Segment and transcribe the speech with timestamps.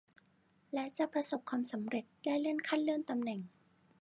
[0.73, 3.39] และจะประสบความสำเร็จได้เลื่อนขั้นเลื่อนตำแหน่ง